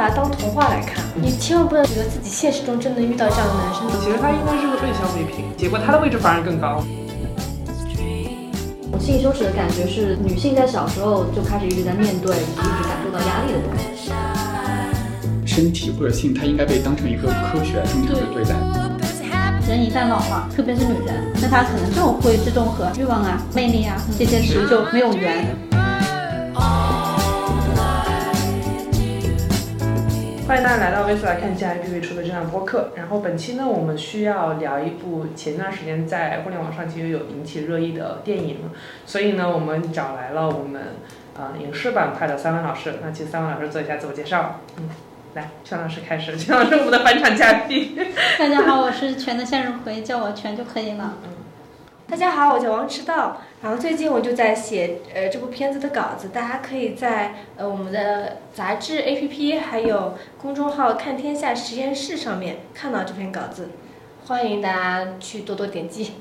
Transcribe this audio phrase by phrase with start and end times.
[0.00, 1.04] 把它当童话来看。
[1.14, 4.00] 你千万不能觉得自己现实中真能遇到这样的男生。
[4.00, 6.82] 其实他应该是个被消费品，结果他的位置反而更高。
[8.98, 14.10] 性羞耻的感觉是女性在小时候就开始一直在面对，一直感受到压力的东西。
[15.44, 18.56] 身体或者性，它应该被当成一个科学正常的对待。
[19.68, 25.54] 人一旦老了，特别是女人，那她可能就会自动和欲望啊、魅力啊这些词就没有缘。
[30.50, 32.90] 欢迎大家来到微速来看 GIPV 出的这档播客。
[32.96, 38.56] 然后本期呢，我们需要聊一部前段时间在互联网上其实有引起热议的电影，
[39.06, 40.82] 所以呢，我们找来了我们
[41.36, 42.94] 呃影视板块的三位老师。
[43.00, 44.58] 那请三位老师做一下自我介绍。
[44.78, 44.88] 嗯，
[45.34, 47.96] 来，全老师开始，全老师我们的返场嘉宾。
[48.36, 51.14] 大家好，我是全的向日葵，叫我全就可以了。
[52.10, 63.68] 大家好，我叫王迟道，然后最近我就在写呃这部片子的稿子，大家可以在呃我们的杂志 APP 还有公众号“看天下实验室”上面看到这篇稿子，
[64.26, 66.14] 欢迎大家去多多点击。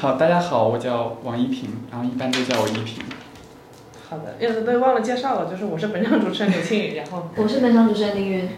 [0.00, 3.04] 好，大家好，我叫王一平，然后一般都叫我一平。
[4.10, 8.48] 好的，呃，对，忘了介绍了，就是我是本场主持人刘庆宇，然后我是本场主持人林云。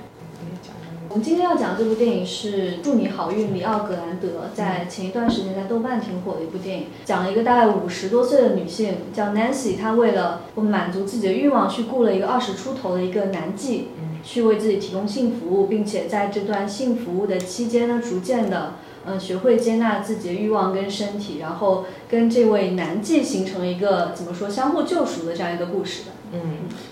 [1.15, 13.83] 我们今天要讲这部电影是《祝你好运》，里奥格兰德在前一段时间在豆瓣挺火的一部电影，讲了一个大概五十多岁的女性叫 Nancy，她为了满足自己的欲望，去雇了一个二十出头的一个男妓，
[14.25, 18.73] 去为自己提供性服务，并且在这段性服务的期间呢，逐渐的
[19.07, 26.11] 嗯学会接纳自己的欲望跟身体，然后跟这位男妓形成一个怎么说相互救赎的这样一个故事的。
[26.33, 26.41] 嗯，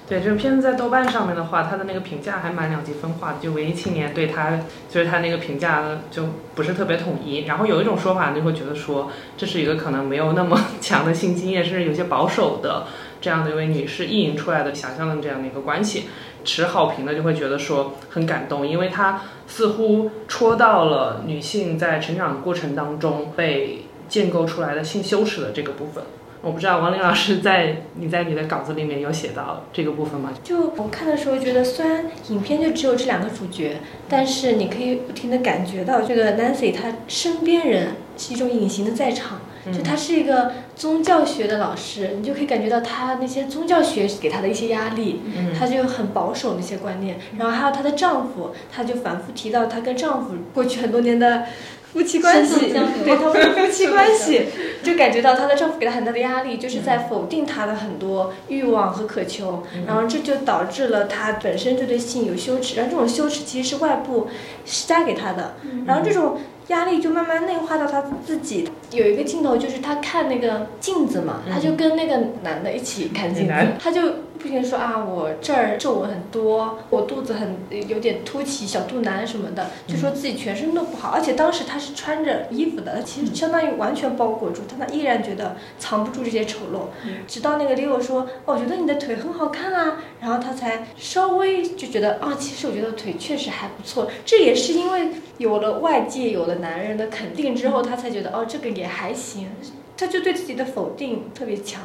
[0.09, 3.39] 对，这个片子在豆瓣上面的话，它的那个评价还蛮两极分化的。
[3.41, 7.45] 就文艺青年对它，就是它那个评价，就不是特别统一。
[7.45, 12.87] 然后有一种说法就会觉得说，这是一个可能没有那么 强的性经验，甚至有些保守的
[13.21, 16.05] 这样的一位女士意淫出来的想象的这样的一个关系。
[16.45, 26.05] 持好评的就会觉得说很感动，因为她似乎戳到了女性在成长过程当中被建构出来的性羞耻的这个部分。
[26.43, 30.33] 我不知道王林老师在你在你的稿子里面有写到这个部分吗？
[30.43, 33.77] 就我看的时候觉得，虽然影片就只有这两个主角，
[34.09, 39.41] 但是你可以不停的感觉到这个 Nancy 她身边人是一种隐形的在场。
[39.73, 45.21] 就她是一个宗教学的老师，你就可以感觉到她那些宗教学给她的一些压力，
[45.57, 47.21] 她就很保守那些观念。
[47.39, 51.45] 然后还有她的丈夫，她就反复提到她跟丈夫过去很多年的。
[51.93, 52.73] 夫妻关系，
[53.05, 54.47] 对他们的夫妻关系，
[54.83, 64.29] 就感觉到她的丈夫给她很大的压力，就是在否定她的很多欲望和渴求，然后这就导致了她本身就对性有羞耻，然后这种羞耻其实是外部
[64.65, 65.55] 施加给她的，
[65.87, 66.39] 然后这种
[66.69, 68.69] 压力就慢慢内化到她自己。
[68.93, 74.01] 有一个镜头就是她看那个镜子嘛，她就跟那个男的一起看镜子，她就。
[74.43, 77.57] 不停说啊，我这儿皱纹很多，我肚子很
[77.89, 81.11] 有点凸起，小肚腩什么的，就说自己全身都不好。
[81.11, 86.89] 而且当时他是穿着衣服的，她其实相当于完全包裹住，但他依然觉得藏不住这些丑陋。
[87.29, 94.11] 直到那个 Leo 说，我觉得你的腿很好看啊，然后他才稍微就觉得啊，其实我觉得腿确实还不错。
[94.27, 95.09] 这也是因为
[95.39, 99.49] 有了外界有了男人的肯定之后，他才觉得哦，这个也还行。
[99.97, 101.81] 他就对自己的否定特别强。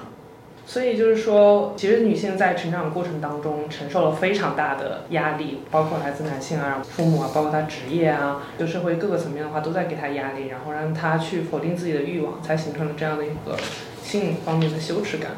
[0.69, 13.57] 所以就是说，其实女性在成长过程当中承受了非常大的压力，包括来自男性啊、父母啊，包括她职业啊，就社会各个层面的话都在给她压力，然后让她去否定自己的欲望，才形成了这样的一个
[14.03, 15.31] 性方面的羞耻感。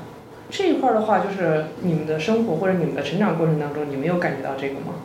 [0.49, 4.95] 这一块的话，就是你们的生活或者你们的成长过程当中，你没有感觉到这个吗？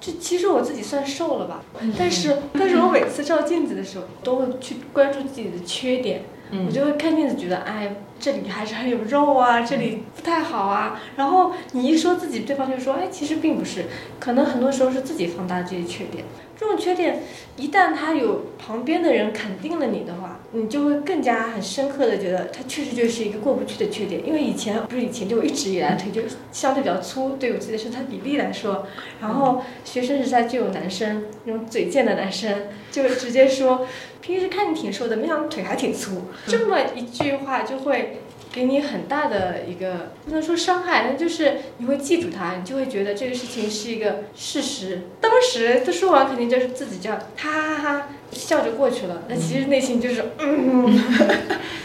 [0.00, 1.60] 这其实我自己算瘦了吧，
[1.98, 6.22] 但是但是我每次照镜子的时候，都会去关注自己的缺点。
[6.66, 11.00] 我就会看镜子，觉得哎，这里还是很有肉啊，这里不太好啊。
[11.16, 13.86] 然后你一说自己，对方就说，哎，其实并不是，
[14.20, 16.24] 可能很多时候是自己放大这些缺点。
[16.58, 17.22] 这种缺点，
[17.56, 24.26] 一旦他有旁边的人肯定了你的话，你就会更加很深刻的觉得，他确实就是一个过不去的缺点。
[24.26, 28.86] 因为以前不是以前，就一直以来腿就相对比较粗，对我自己的身材比例来说。
[29.20, 33.86] 然后学生时代就有男生那种嘴贱的男生，就直接说，
[34.20, 36.22] 平时看你挺瘦的，没想到腿还挺粗。
[36.46, 38.18] 这么一句话就会。
[38.54, 45.04] 给你很大的一个不能说伤害，那就是你会记住他，你就会觉得这个事情是一个事实。
[45.22, 49.22] 当时他说完，肯定就是自己这样哈哈哈笑着过去了。
[49.28, 50.92] 那其实内心就是嗯，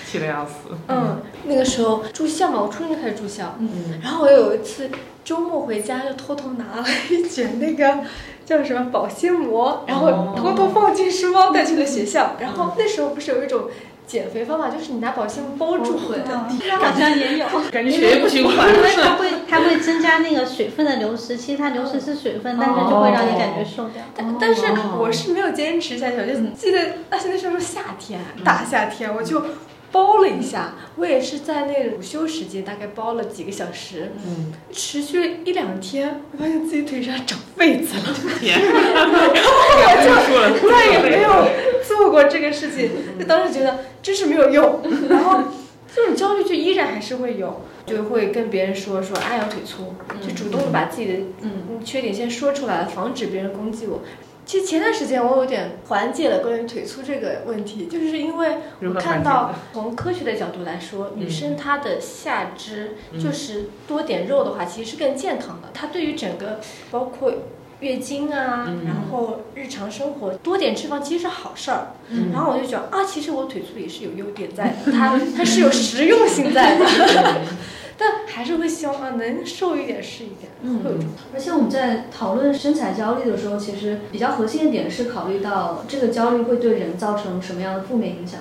[0.09, 0.75] 气得要死。
[0.88, 3.55] 嗯，那个时候住校嘛，我初中就开始住校。
[3.59, 4.89] 嗯，然后我有一次
[5.23, 7.99] 周末回家，就偷偷拿了一卷那个
[8.45, 12.35] 叫什么保鲜膜，然后偷偷放进书包带去了学校。
[12.39, 13.69] 然后那时候不是有一种。
[14.07, 16.48] 减肥方法，就是你拿保鲜膜包住对哦
[16.80, 17.45] 好像也有。
[17.69, 24.01] 感觉血液不循环因为它会它会增加那个水分的流失，其实它流失是水分，但是就会让你感觉瘦掉。
[24.15, 24.63] 但但是
[24.98, 29.44] 我是没有坚持下去，我就记得而且那时候是夏天，大夏天，我就
[29.92, 30.75] 包了一下。
[30.95, 38.57] 我也是在那午休时间，大概包了几个小时，嗯，持续了一两天，我发现自己腿上长痱子了，天，
[38.95, 41.30] 然后我就，再也没有
[41.97, 42.91] 做过这个事情。
[43.19, 45.44] 就当时觉得真是没有用， 然后
[45.94, 54.01] 这种焦虑就依然还是会有，就会跟别人说说哎我腿粗，就主动的把自己的嗯缺点先说出来，防止别人攻击我。
[54.45, 65.69] 其实前段时间我有点缓解了关于腿粗这个问题，就是因为我看到从科学的角度来说，嗯女生她的下肢嗯就是多点肉的话，其实是更健康的。
[65.73, 67.33] 它对于整个包括
[67.79, 71.88] 月经啊，嗯然后日常生活多点脂肪其实是好事儿。
[72.09, 76.85] 嗯然后我就觉得啊，其实我腿粗也是有优点在的， 它它是有实用性在的。
[78.00, 81.09] 但还是会希望啊，能瘦一点是一点，嗯会有这种。
[81.33, 88.39] 而且我们在讨论身材焦虑的时候，其实比较核心的点是考虑到这个焦虑会对人造成什么样的负面影响。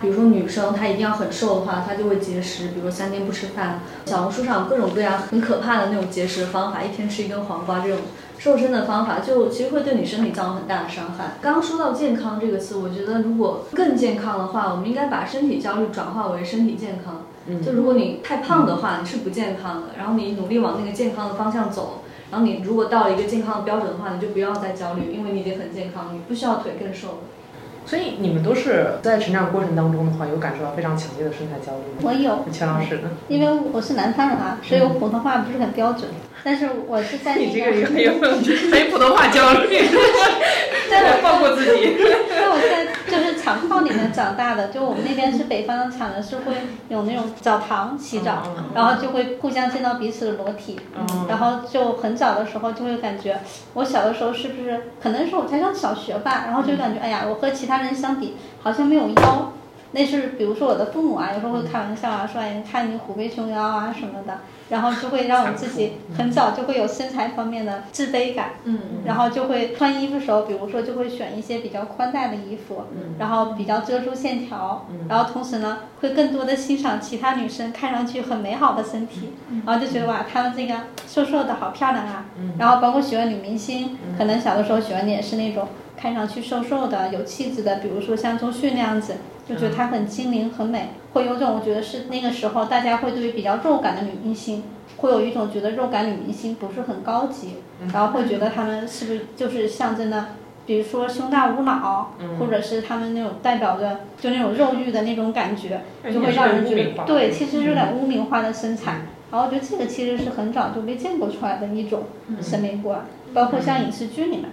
[0.00, 3.80] 比如说女生她一定要很瘦的话，她就会节食，比如说三天不吃饭。
[4.06, 7.98] 小红书上有各种各样很可怕的那种节食的方法，一天吃一根黄瓜这种
[8.46, 11.32] 瘦身的方法，就其实会对你身体造成很大的伤害。
[11.42, 17.22] 刚刚说到健康这个词，我觉得如果更健康的话，我们应该把身体焦虑转化为身体健康。
[17.48, 27.18] 嗯就如果你太胖的话，你是不健康的，然后你努力往那个健康的方向走，然后你如果到了一个健康的标准的话，你就不要再焦虑，因为你已经很健康，你不需要腿更瘦了。
[27.86, 31.98] 所以你们都是在成长过程当中的话，有感受到非常强烈的身材焦虑吗？
[32.02, 33.10] 我有，钱老师呢？
[33.28, 36.10] 因为我是南方人啊，所以我普通话不是很标准。
[36.44, 41.82] 但是我是在 你这个人很有很有普通话焦虑， 我 放过自己。
[41.82, 46.52] 因为我在就是厂矿里面长大的，就我们那边是北方的厂的，是会
[46.88, 48.42] 有那种澡堂洗澡，
[48.74, 53.40] 然后就会互相见到彼此的裸体，嗯然后就很早的时候就会感觉，
[53.74, 59.52] 我小的时候是不是可能是我才上小学吧，然后就感觉哎呀，我和其他人相比好像没有腰。
[59.96, 68.50] 那是比如说我的父母啊，有时候会开玩笑啊，说哎，看你虎背熊腰啊什么的，然后就会 让我自己很早就会有身材方面的自卑感。
[68.64, 72.82] 嗯然后就会穿衣服的时候，比如说就会选一些比较宽大的衣服，
[73.18, 79.32] 然后比较遮住线条，然后同时呢，会更多的欣赏其他女生看上去很美好的身体，
[79.64, 80.74] 然后就觉得哇，她们这个
[81.08, 82.26] 瘦瘦的好漂亮啊。
[82.58, 85.66] 然后包括喜欢女明星，可能小的时候喜欢的也是那种
[85.96, 89.14] 看上去瘦瘦的、有气质的，比如说像周迅那样子，
[89.48, 94.62] 就觉得她很精灵、很美，会有种我觉得是那个时候大家会对于比较肉感的女明星。
[94.98, 97.56] 会有一种觉得肉感女明星不是很高级，
[97.92, 100.28] 然后会觉得她们是不是就是象征的，
[100.64, 109.02] 比如说胸大无脑，或者是她们那种代表着就那种肉欲的那种感觉，就会让人觉得对，其实有点污名化的身材。
[109.30, 112.04] 然后我觉得这个其实是很早就被建构出来的一种
[112.40, 113.04] 审美观，
[113.34, 114.44] 包括像影视剧里面，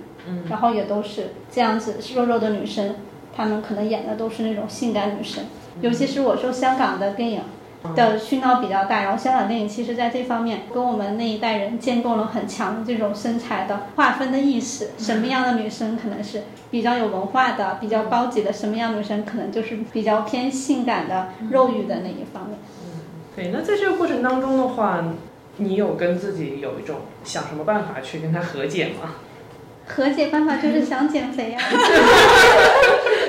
[0.50, 2.96] 然后也都是这样子肉肉的女生，
[3.36, 5.46] 她们可能演的都是那种性感女生，
[5.82, 7.42] 尤其是我说香港的电影。
[7.98, 22.58] 的熏陶比较大，然后香港电影其实在这方面跟我们那一代人建构了很强的这种身材的划分的意识，什么样的女生可能是比较有文化的、比较高级的，什么样女生可能就是比较偏性感的、肉欲的那一方面。
[23.36, 25.04] 对，那在这个过程当中的话，
[25.58, 29.16] 你有跟自己有一种想什么办法去跟他和解吗？
[29.88, 31.62] 和解办法就是想减肥啊。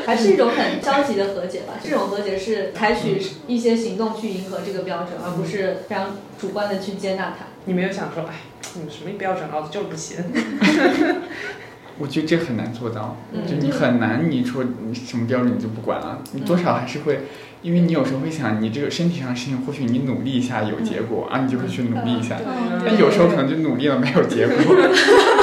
[0.06, 1.74] 还是一种很消极的和解吧。
[1.82, 7.46] 这种和解是采取一些行动去迎合这个标准，而不是非常主观的去接纳它。
[7.64, 8.34] 你没有想说，哎，
[8.74, 10.18] 你什么标准，老子就是不行。
[11.96, 17.20] 我觉得这很难做到，嗯就你很难，你说你什么标准你就不管了，你多少还是会，
[17.62, 24.56] 因为你有时候会想，你这个身体上的事情，或许你努力一下有结果啊，你就会去努力一下，嗯但有时候可能就努力了没有结果。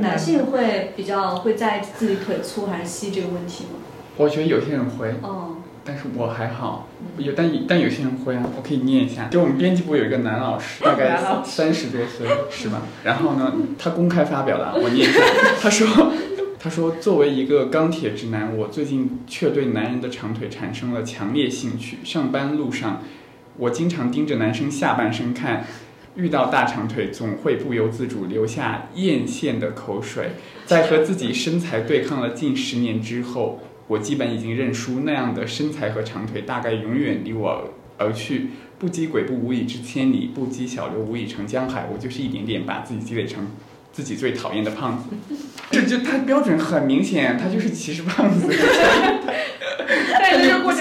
[0.00, 3.80] 男性会比较会在意自己腿粗还是细这个问题吗？
[4.16, 6.88] 我觉得有些人会，哦，但是我还好，
[7.18, 9.28] 有但但有些人会啊，我可以念一下。
[9.28, 12.82] 就我们编辑部有一个男老师，大概三十多岁是吧？
[13.04, 15.20] 然后呢，他公开发表了，我念一下，
[15.60, 16.12] 他说。
[16.60, 21.98] 他说：“作为一个钢铁直男，我最近却对男人的长腿产生了强烈兴趣。
[22.02, 23.00] 上班路上，
[23.58, 25.64] 我经常盯着男生下半身看，
[26.18, 30.32] 遇到大长腿总会不由自主流下艳羡的口水。
[30.66, 38.48] 在和自己身材对抗了近十年之后，我基本已经认输，那样的身材和长腿大概永远离我而去。
[38.80, 41.88] 不积跬步，无以至千里；不积小流，无以成江海。
[41.92, 43.46] 我就是一点点把自己积累成
[43.92, 45.36] 自己最讨厌的胖子。
[45.70, 48.48] 这就他标准很明显，他就是歧视胖子。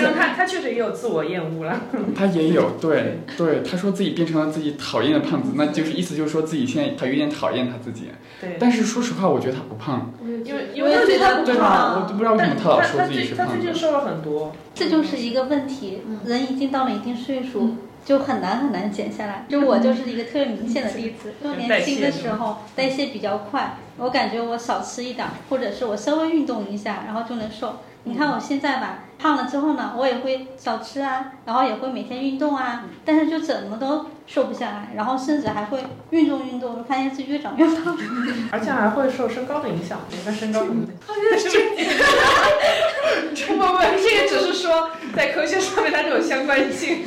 [0.04, 1.80] 他他确实也有自我厌恶了。
[2.16, 8.10] 他也有，对 对，他说自己变成了自己讨厌的胖子，那就是意思就是说自己现在他有点讨厌他自己。
[8.39, 10.13] 对，但是说实话，我觉得他不胖，
[10.46, 11.96] 因为因为觉得对吧？
[11.96, 13.62] 我都不知道为什么他老说他自己是他胖子。
[13.62, 14.51] 最近瘦了很多。
[14.75, 17.75] 这就是一个问题，嗯人已经到了一定岁数，
[18.06, 19.46] 就很难很难减下来。
[19.50, 27.77] 就我就是一个特别明显的例子，就年轻的时候代谢比较快，我感觉我少吃一点儿，或者是我稍微运动一下，然后就能瘦。
[28.08, 37.98] 你看我现在吧，胖了之后呢，我也会少吃啊，然后也会每天运动啊，但是就怎么都瘦不下来，然后甚至还会运动运动，发现自己越长越胖。
[38.52, 40.94] 而且还会受身高的影响，你看身高什么的。
[43.48, 47.04] 不不不， 这个只是说在科学上面它是有相关性。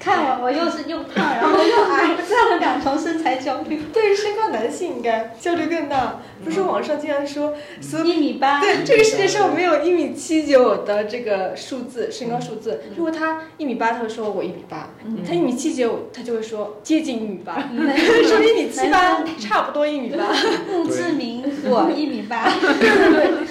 [0.00, 3.82] 看我，我又是又胖，然后又矮，这样的两重身材焦虑。
[3.92, 6.20] 对于身高男性应该焦虑更大。
[6.42, 7.52] 不是网上经常说，
[7.82, 12.80] 所一米八，对这个世界上没有一米七九的这个数字身高数字。
[12.96, 14.88] 如果他一米八，他会说我一米八；
[15.28, 17.60] 他一米七九，他就会说接近一米八，
[18.24, 20.32] 说一米七八差不多一米八。
[20.72, 22.50] 墓志铭我一米八。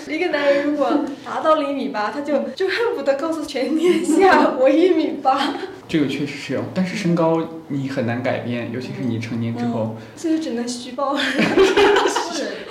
[0.07, 5.53] 一个男人如果达到了一米八，他就就恨不得告诉全天下 我一米八，
[5.87, 9.97] 这个确实是有，但是身高你很难改变，尤其是你成年之后。
[10.15, 11.17] 所以只能虚报。
[11.17, 11.25] 是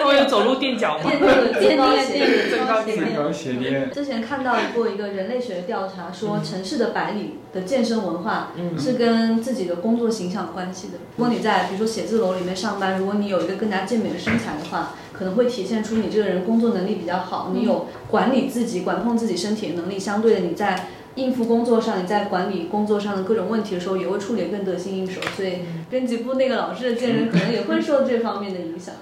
[0.02, 1.10] 我有走路垫脚吗？
[1.10, 2.50] 垫那个增高鞋垫。
[2.50, 10.94] 增高鞋垫，之前看到过一个人类学的调查，说城市的白领的健身文化嗯是跟自己的工作形象有关系的。
[11.16, 19.98] 如果你在比如说写字楼里面上班，如果你有一个更加健美的身材的话，可能会体现出你这个人工作能力比较好，你有管理自己、管控自己身体的能力。
[19.98, 25.20] 相对的，你在应付工作上，你在管理工作上的各种问题的时候，也会处理得更得心应手。
[25.36, 25.58] 所以
[25.90, 28.94] 编辑部那个老师的见人可能也会受这方面的影响。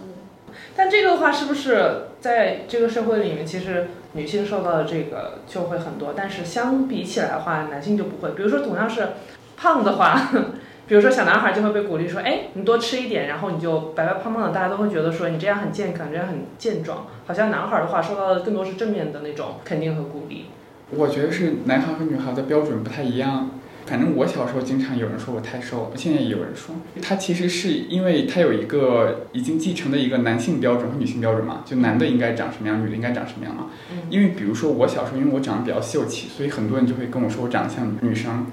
[0.74, 8.32] 但这个的话，是不是在这个社会里面，其实女性受到的这个就会很多，但是相比起来的话，男性就不会。
[8.34, 9.08] 比如说，同样是
[9.56, 10.30] 胖的话，
[10.88, 17.06] 比如说小男孩就会被鼓励说，哎，你多吃一点，然后你就白白胖胖的，大家都会觉得说你这样很健康，这样很健壮。
[17.26, 20.46] 好像男孩的话，受到的更多是正面的那种肯定和鼓励。
[20.90, 23.50] 我觉得是男孩和女孩的标准不太一样。
[23.86, 33.66] 反正我小时候经常有人说我太瘦，现在也有人说，他其实是因为他有一个已经继承的一个男性标准和女性标准嘛，就男的应该长什么样，女的应该长什么样嘛。
[34.10, 38.44] 因为比如说我小时候，因为我长得比较秀气，所以很多人就会跟我说我长得像女生。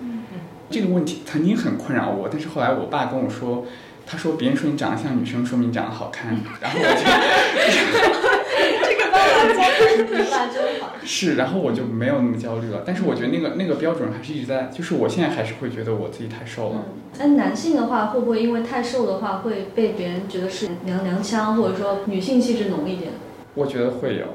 [0.70, 3.66] 这个问题曾经很困扰我，但是后来我爸跟我说，
[4.06, 6.36] 他说别人说你长得像女生，说明你长得好看。
[6.62, 7.04] 然后我就。
[8.86, 9.20] 这个办
[10.26, 10.92] 法真好。
[11.04, 12.84] 是，然后我就没有那么焦虑了。
[12.86, 16.86] 但是我觉得那个那个标准还是一直在，就是我现在还是会觉得我自己太瘦了。
[17.20, 23.12] 那男性的话，会不会因为太瘦的话，会被别人觉得是娘娘腔，或者说女性气质浓一点？
[23.56, 24.26] 我觉得会有。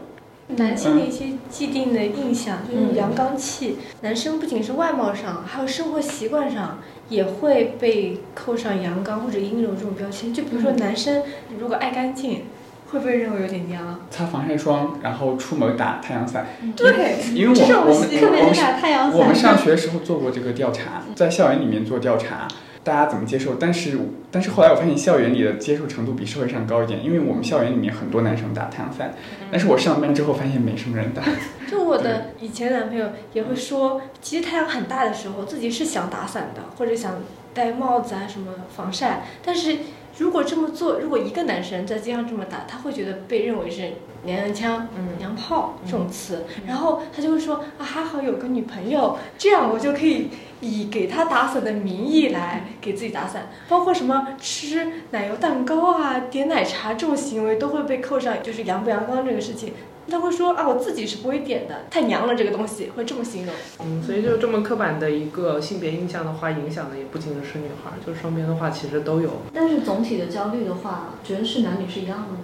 [0.57, 6.79] 男性的一些既定的印象就是阳刚气，男生不仅是外貌上，还有生活习惯上
[7.11, 10.33] 也会被扣上阳刚或者阴柔这种标签。
[10.33, 11.23] 就比如说男生
[11.61, 12.45] 如果爱干净，
[12.91, 14.01] 会不会认为有点娘。
[14.11, 16.47] 擦防晒霜，然后出门打太阳伞。
[16.75, 19.21] 对，因为我们我们特别是我们打太阳伞。
[19.21, 22.49] 我们上学的时候做过这个调查，在校园里面做调查，
[22.85, 23.57] 大家怎么接受？
[23.57, 23.99] 但是
[24.31, 29.15] 但是后来我发现校园里的接受程度比社会上高一点，因为我们校园里面很多男生打太阳伞，
[29.51, 31.23] 但是我上班之后发现没什么人打。
[31.71, 37.17] 就我的以前男朋友也会说，其实太阳很大的时候，自己是想打伞的，或者想
[37.53, 39.77] 戴帽子啊什么防晒，但是
[40.19, 43.93] 如果这么做，如果一个男生在街上这么打，他会觉得被认为是
[44.25, 45.17] 娘娘腔、嗯。
[45.19, 50.29] 娘炮这种词，然后他就会说啊，还好有个女朋友，这样我就可以
[50.61, 59.73] 以给他打伞的名义来给自己打伞，包括什么吃奶油蛋糕啊、点奶茶这种行为都会被扣上就是阳不阳光这个事情。
[60.11, 63.55] 他会说啊，我自己是不会点的，太娘了这个东西，会这么形容。
[63.85, 69.31] 嗯，所以就这么刻板的一个性别印象的话，影响的也不仅仅是女孩，就是双边的话其实都有。
[69.53, 72.39] 但是总体的焦虑的话，觉得是男女是一样的吗？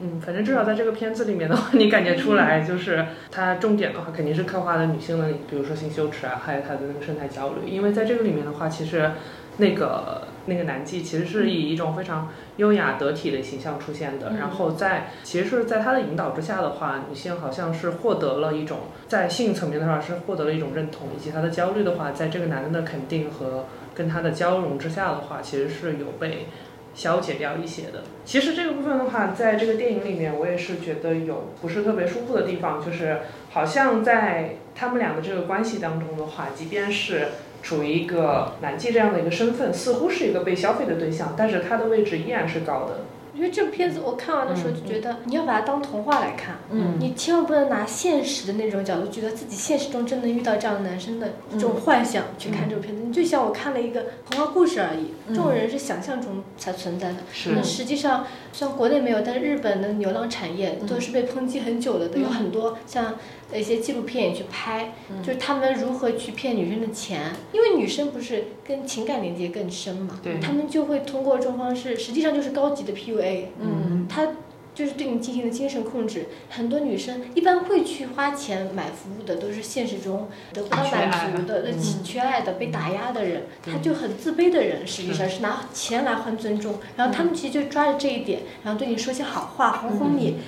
[0.00, 7.70] 嗯，反正至少在这个片子里面的话，你感觉出来就是它重点的话肯定是刻画的女性的，比如说性羞耻啊，还有她的那个身材焦虑。
[7.70, 9.12] 因为在这个里面的话，其实
[9.58, 14.34] 那个那个男妓其实是以一种非常优雅得体的形象出现的。
[14.38, 26.46] 然后在其实是在他的引导之下的话，女性好像是获得了一种在性层面的话是获得了一种认同，以及她的焦虑的话，在这个男的的肯定和跟他的交融之下的话，其实是有被。
[26.94, 28.04] 消解掉一些的。
[28.24, 33.18] 其实这个部分的话，在这个电影里面，我也是觉得有不是特别舒服的地方，就是
[33.50, 37.30] 好像在他们俩的这个关系当中的话，即便是
[37.64, 43.00] 处于一个男妓这样的一个身份，似乎是一个被消费的对象，但是他的位置依然是高的。
[43.34, 46.96] 我觉得这部片子我看完的时候就觉得，你要把它当童话来看，嗯。
[47.00, 53.02] 你千万不能拿现实的那种角度，觉得自己现实中真的遇到这样的男生的这种幻想去看这部片子。
[53.04, 57.16] 你就像我看了一个童话故事而已，这种人是想象中才存在的。
[57.32, 57.50] 是。
[57.50, 63.16] 那实际上，虽然国内没有，但是日本的牛郎产业都是被抨击很久了的，有很多像
[63.52, 64.92] 一些纪录片也去拍，
[65.24, 74.28] 就是他们如何去骗女生的钱，因为女生不是跟情感连接更深嘛，对他们就会通过这种方式，实际上就是高级的 PUA，嗯他
[74.74, 76.26] 就是对你进行了精神控制。
[76.50, 86.74] 很多女生一般会去花钱买服务的，都是现实中得不到满足的、缺缺爱的、被打压的人，他就很自卑的人，实际上是拿钱来换尊重。
[86.96, 90.38] 然后他们其实就抓着这一点，然后对你说些好话，哄哄你。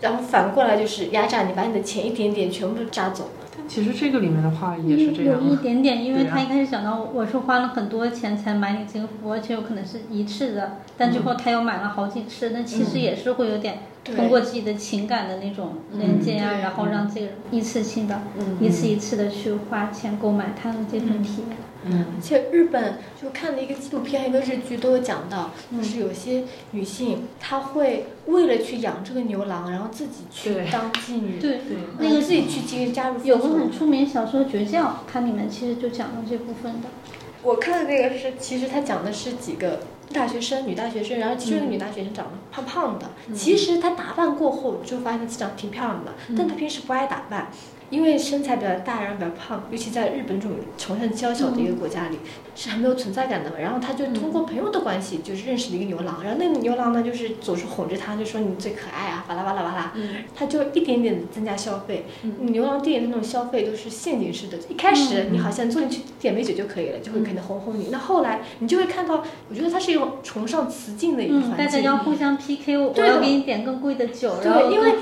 [0.00, 3.30] 然后反过来就是压榨你，把你的钱一点点全部榨走。
[3.56, 5.58] 但其实这个里面的话也是这样有一啊。
[5.62, 13.80] 点点，因为他一开始讲到我是花了很多钱才买你这个服务，而且有可能是一次的，但最后他又买了好几次，那其实也是会有点对
[14.14, 18.58] 通过自己的情感的那种连接啊，然后让这个人一次性的、嗯。
[18.60, 21.56] 一次一次的去花钱购买他的这份体验。
[21.84, 22.06] 嗯。
[22.16, 36.88] 而且日本就看了一个纪录片，一个日剧都有讲到，就是有些女性她会为了去养这个牛郎，然后自己去当妓女，对，对那个自己去进行加入有个很出名小说《绝教》，它里面其实就讲了这部分的。
[37.42, 39.78] 我看的那个是，其实它讲的是几个
[40.12, 47.50] 大学生，女大学生，然后其中一个女大学生长得胖胖的，其实她打扮过后就发现她长得挺漂亮的，但她平时不爱打扮。
[47.90, 52.18] 因为身材比较大，然后比较胖，尤其在日本这种崇尚娇小的一个国家里，
[52.54, 53.56] 是很没有存在感的嘛。
[53.60, 59.92] 然后他就通过朋友的关系，就是认识了一个牛郎，然后那个牛郎呢，就是总是哄着她，就说你最可爱啊，巴拉巴拉巴拉，
[60.34, 62.06] 他就一点点的增加消费。
[62.40, 67.88] 牛郎店的那种消费都是陷阱式的，一开始你好像坐进去点杯酒就可以了，就会可能哄哄你。
[67.92, 71.76] 那后来你就会看到，我觉得它是一种崇尚雌竞的一个嗯，大家。
[71.86, 74.94] 要互相 PK，我要给你点更贵的酒，然后对，因为。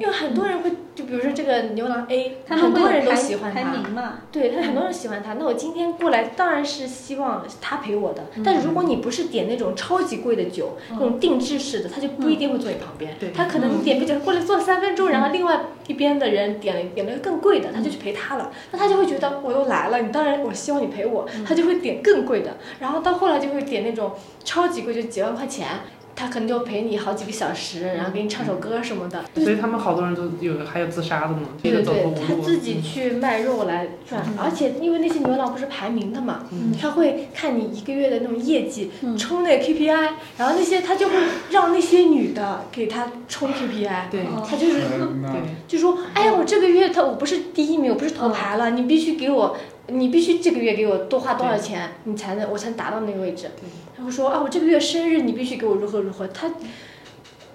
[0.00, 4.18] 为很多人会，就比如说这个牛郎 A，他们很多人都喜欢排他？
[4.30, 8.24] 对他很多人喜欢他，那我今天过来当然是希望他陪我的。
[8.44, 13.14] 但是如果你不是点那种超级贵的酒，那种定制式的，他就不一定会坐你旁边。
[13.18, 18.50] 对他可能你点杯酒过来坐了三分钟，然后另外一边的人点了点了个更贵的，他就去陪他了。
[18.72, 22.56] 那他就会觉得我又来了，你当然我希望你陪我，他就会点更贵的。
[22.80, 24.12] 然后到后来就会点那种
[24.44, 25.68] 超级贵，就几万块钱。
[26.16, 29.24] 他可能就陪你好几个小时，然后给你唱首歌什么的。
[29.34, 36.44] 所以他们好多人都有还有自杀的呢，对对对，他自己去卖肉来赚，而且因为那些牛郎不是排名的嘛，
[36.80, 41.14] 他会看你一个月的那种业绩，冲那个 KPI，然后那些他就会
[41.50, 44.24] 让那些女的给他冲 KPI，对。
[44.48, 49.56] 他就是对，就说，哎呀，我这个月他我不是第一名，我不是头牌了，你必须给我，
[49.88, 53.50] 你必须这个月给我多花多少钱，你才能我才能达到那个位置。
[53.96, 56.50] 然后说啊，我这个月生日你必须给我如何如何，他。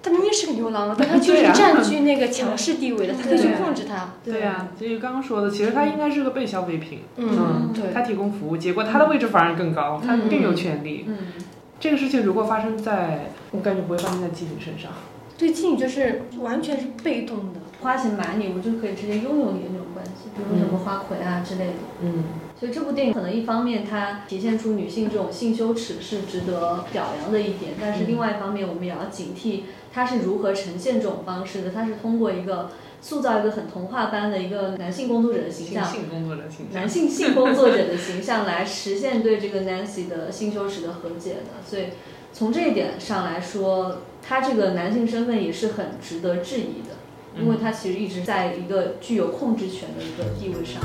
[0.02, 4.14] 他明明是个牛郎，但 他就是占据那个强势地位的，他可以去控制他。
[4.24, 7.92] 对呀、就是刚刚说的，其实他应该是个被消费品，嗯，对。
[7.92, 11.04] 他提供服务，结果他的位置反而更高，他更有权利。
[11.06, 11.18] 嗯，
[11.78, 14.90] 这个事情如果发生在，我感觉不会发生在妓女身上。
[15.36, 21.72] 对妓女就是完全是被动的，花钱买你，我就可以直接拥有你的那种关系，比如什么花魁啊之类的。
[22.00, 22.24] 嗯，
[22.58, 31.70] 所以这部电影可能一方面它体现出女性这种性羞耻是值得表扬的一点，但是另外一方面我们也要警惕它是如何呈现这种方式的。
[31.70, 32.70] 它是通过一个
[33.02, 36.88] 塑造一个很童话般的一个男性工作者的形象，性工作者形象男。
[36.88, 41.62] 性性工作者的形象来实现对这个 Nancy 的性羞耻的和解的。
[41.66, 41.84] 所以
[42.32, 46.99] 从这一点上来说，他这个男性身份也是很值得质疑的，
[47.36, 50.82] 因为他其实一直在一个具有控制权的一个地位上。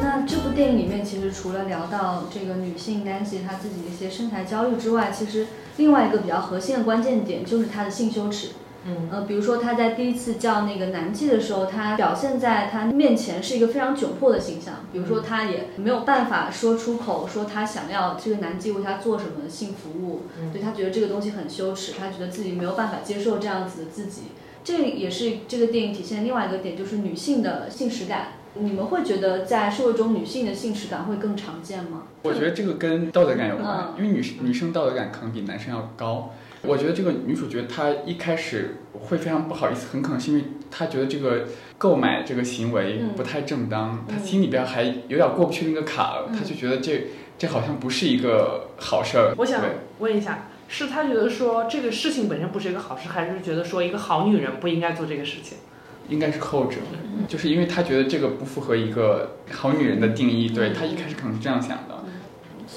[0.00, 5.46] 那这部电影里面，其实除了聊到这个女性 Nancy 她自己的一些身材焦虑之外，其实
[5.76, 8.48] 另外一个比较核心的关键点就是她的性羞耻。
[8.86, 14.76] 嗯，呃，比如说他在第一次叫那个男妓的时候，他表现在他面前是一个非常窘迫的形象。
[14.92, 24.22] 比如说，他也没有办法说出口，说他想要这个男妓为他做什么性服务，对他觉得这个东西很羞耻，他觉得自己没有办法接受这样子的自己。
[24.64, 28.28] 这也是这个电影体现另外一个点，就是女性的性实感。
[28.54, 32.04] 你们会觉得在社会中女性的性实感会更常见吗？
[32.22, 36.30] 我觉得这个跟道德感有关嗯，因为女女生道德感可能比男生要高。
[36.68, 41.44] 我觉得这个女主角她一开始会非常不好意思，很可能是因为她觉得这个
[41.78, 47.06] 购买这个行为嗯不太正当，她心里边还有点过不去那个坎儿，她就觉得这
[47.38, 49.34] 这好像不是一个好事儿。
[49.38, 49.62] 我想
[49.98, 55.56] 问一下，是她觉得说这个事情本身不是一个好事，还是觉得说一个好女人不应该做这个事情？
[56.08, 56.76] 应该是后者，
[57.28, 61.97] 就是因为她觉得这个不符合一个好女人的定义，对她一开始可能是这样想的。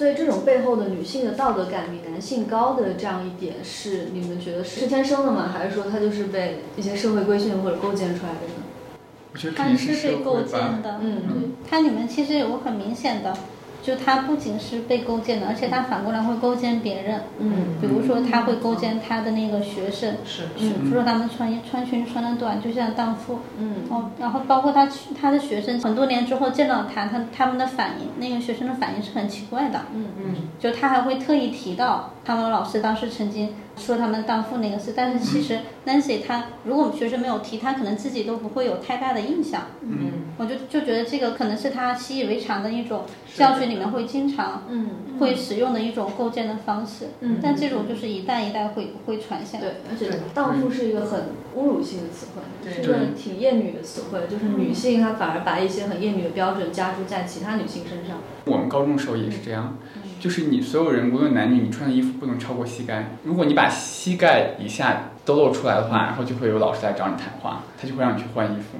[0.02, 5.54] 所以这种背后的女性的道德感比男性高的这样一点，是你们觉得是天生的吗？
[5.54, 8.98] 还是说她就是被一些社会规训或者构建出来的呢？
[9.32, 10.82] 我觉得它肯定是被构建。
[10.82, 13.38] 的，嗯对，它里面其实有个很明显的，
[13.82, 17.22] 就他不仅是被勾践的，而且他反过来会勾践别人。
[17.40, 23.40] 嗯比如说，他会勾践他的那个学生，是比如说他们穿衣穿裙穿的短，就像荡妇。
[23.58, 29.82] 嗯哦，然后包括他去他的学生，很多年之后见到他，他他们的反应，那个学生的反应是很奇怪的。
[29.94, 39.64] 嗯嗯就他还会特意提到他们老师当时曾经说他们荡妇那个事，但是其实 Nancy 她如果我们学生没有提，她可能自己都不会有太大的印象。
[39.82, 43.04] 嗯我就就觉得这个可能是她习以为常的一种
[43.36, 44.90] 教学里面会经常嗯，
[45.20, 47.08] 会使用的一种构建的方式。
[47.20, 49.66] 嗯但这种就是一代一代会会传下来。
[49.66, 51.20] 对，而且荡妇是一个很
[51.56, 58.18] 侮辱性的词汇，对是一个挺厌女的词汇，就是女性她反而把一些很厌女的标准加注在其他女性身上。
[58.46, 59.78] 我们高中时候也是这样，
[60.22, 63.06] 就是你所有人无论男女，你穿的衣服不能超过膝盖。
[63.24, 68.78] 如果你把膝盖以下都露出来的话，然后就会有老师来找你谈话，他就会让你去换衣服。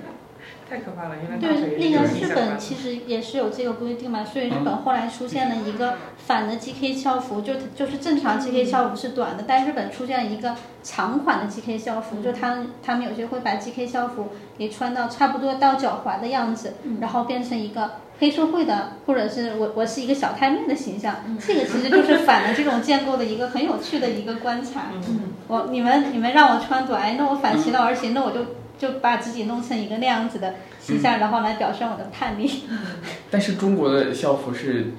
[0.70, 17.90] 太可怕了，原来对，那个日本其实也是有这个规定嘛，所以日本后来出现了一个反的 GK 校服，就就是正常 GK 校服是短的，但日本出现了一个长款的 GK 校服，就他们他们有些会把 GK 校服给穿到差不多到脚踝的样子，然后变成一个。
[18.22, 24.92] 黑社会的，或者是我我是一个小太妹的形象，这个其实就是反了这种建构的一个很有趣的一个观察。
[24.94, 28.46] 嗯我你们你们让我穿短，哎，那我反其道而行，那我就
[28.78, 32.64] 就把自己弄成一个那样子的形象，然后来表现我的叛逆。
[33.32, 34.92] 但是中国的校服是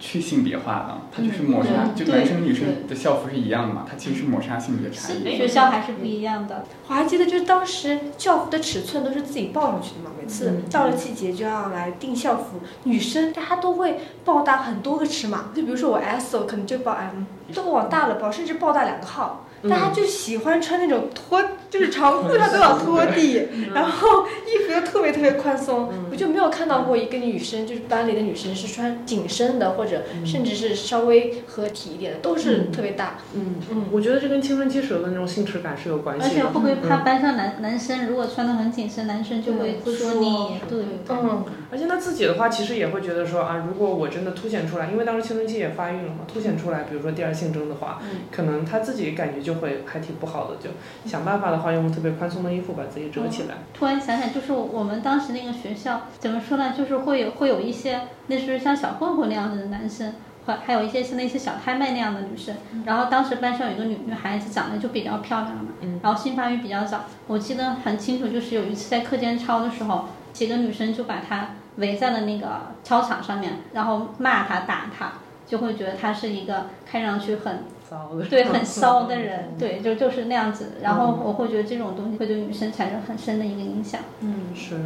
[0.00, 5.36] 去性别化的，它就是抹杀，嗯就男生女生的校服是一样的嘛，它其实是抹杀性别差异。
[5.36, 6.64] 学校还是不一样的。
[6.88, 19.44] 我还记得，就是当时校服的尺寸都是自己报上去的嘛，每次到了季节就要来订校服，女生大家都会报大很多个尺码，就比如说我 S，我可能就报 M，都往大了报，甚至报大两个号。
[19.68, 25.92] 大家就喜欢穿那种拖，就是长裤他都要拖地， 然后衣服又特别特别宽松。
[26.10, 33.18] 我就没有看到过一个女生，就是班里的女生是穿紧身的，或者甚至是稍微合体一点的，都是特别大。
[33.34, 33.56] 嗯。
[33.70, 33.84] 嗯。
[33.90, 36.26] 我觉得这跟青春期时候的那种性耻感是有关系的。
[36.26, 40.84] 而且会不会怕班上男男生如果穿的很紧身，男生就会会说你对。
[41.08, 48.20] 嗯，而且他自己的话，其实也会觉得说啊，如果我真的凸显出来，因为当时青春期也发育了嘛，凸显出来，比如说第二性征的话，嗯。
[48.30, 50.70] 可能他自己感觉就会还挺不好的，就
[51.08, 53.56] 想办法的话，用特别宽松的衣服把自己遮起来。
[53.74, 56.74] 突然想想，就是我们当时那个学校怎么说呢？
[56.76, 60.14] 就是会有会有一些那时候像小混混那样子的男生，
[60.46, 62.54] 还还有一些像那些小太妹那样的女生。
[62.84, 65.70] 然后当时班上有一个女女孩子长得就比较漂亮嘛，
[66.02, 67.04] 然后性发育比较早。
[67.26, 75.12] 我记得很清楚，就是有一次在课间操的时候，几个女生就把她围在了那个操场上面，然后骂她打她，
[75.46, 80.74] 就会觉得她是一个看上去很骚的，对，很 骚的人，对，就就是那样子。
[80.82, 84.00] 然后我会觉得这种东西会对女生产生很深的一个影响。
[84.20, 84.76] 嗯是，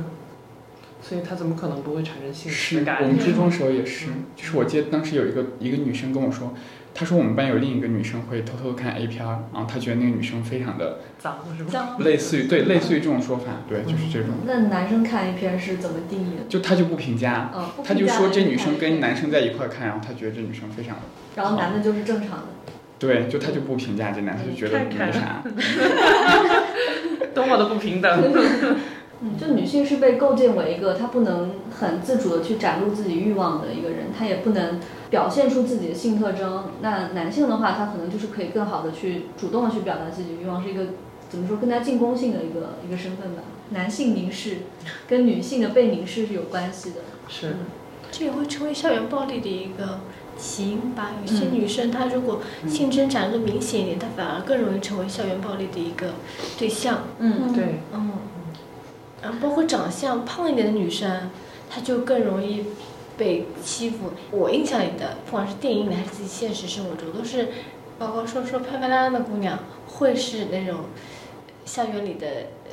[1.03, 3.03] 所以他怎么可能不会产生性是耻感？
[3.03, 6.55] 我们初中时候也是，就是我记得当时有一个一个女生跟我说，
[6.95, 11.71] 她说我们班有另一个女生会偷偷看 A 片儿，然后她觉得那个女生非常的脏是吧？
[11.71, 16.45] 脏 类似于对类似于这种说法，对，就是这种，那男生看 A 片是怎么定义的？
[16.49, 20.97] 就他就不评价，嗯，不她就说这女生跟男生在一块看，然后他觉得这女生非常
[21.37, 22.47] 然后男的就是正常的。
[23.07, 25.43] 对，就他就不评价这男，她就觉得没啥。
[27.35, 28.33] 多么的不平等。
[29.21, 36.71] 嗯， 就女性是被构建为一个她不能很自主的去展露自己欲望的一个人，她也不能表现出自己的性特征。
[36.81, 40.87] 那男性的话，他可能就是可以更好的去主动的去表达自己的欲望，是一个
[41.29, 43.43] 怎么说更加进攻性的一个一个身份吧。
[43.71, 44.59] 男性凝视
[45.09, 46.97] 跟女性的被凝视是有关系的。
[47.29, 47.57] 是，
[48.11, 50.01] 这也会成为校园暴力的一个
[50.39, 51.13] 起因吧。
[51.21, 56.15] 有些嗯女生她如果性征展露明显一点，她反而更容易成为校园暴力的一个
[56.59, 57.05] 对象。
[57.19, 58.13] 嗯对，嗯，
[59.23, 61.31] 然后包括长相胖一点的女生，
[61.71, 62.65] 她就更容易
[63.17, 64.13] 被欺负。
[64.31, 67.49] 我印象里的，不管是电影里还是自己现实生活中，都是
[67.99, 70.81] 高高瘦瘦漂漂亮亮的姑娘，会是那种
[71.65, 72.27] 校园里的。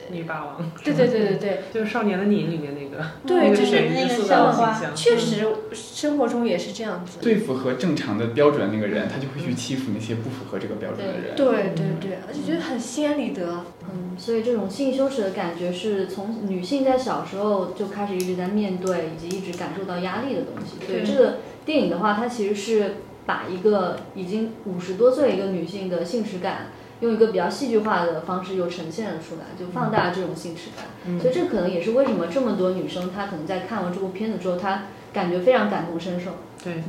[0.09, 0.71] 女霸王。
[0.83, 7.19] 对对对对对， 就是《少年的你》里面那个，对就是那个谁塑校花确实生活中也是这样子。
[7.21, 11.35] 最符合正常的标准的那个人，他就会去欺负那些不符合这个标准的人。
[11.35, 13.65] 对对对，而且觉得很心安理得。
[13.93, 20.77] 嗯，所以这种性羞耻的感觉是从女性在小时候就开始一直在面对，以及一直感受到压力的东西。
[20.85, 26.67] 所以对这个电影的话，它其实是把一个已经五十多岁一个女性的性耻感
[27.01, 31.19] 用一个比较戏剧化的方式又呈现了出来，就放大这种性耻感。
[31.19, 36.31] 所以这可能也是为什么这么多女生她可能在看完这部片子之后，她感觉非常感同身受。
[36.63, 36.83] 对，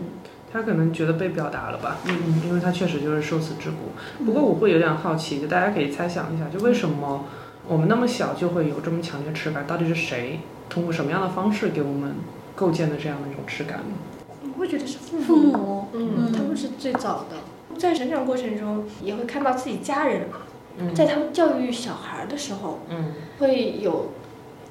[0.53, 3.77] 她可能觉得被表达了吧，嗯，因为她确实就是受此之苦。
[4.25, 7.25] 不过我会有点好奇，就大家可以猜想一下，就为什么
[7.67, 9.67] 我们那么小就会有这么强烈耻感？
[9.67, 12.17] 到底是谁通过什么样的方式给我们
[12.55, 13.95] 构建的这样的一种耻感呢？
[14.55, 17.37] 我会觉得是父母，父母，嗯，他们是最早的，
[17.79, 20.23] 在成长过程中也会看到自己家人，
[20.95, 24.13] 在他们教育小孩的时候，嗯，会有，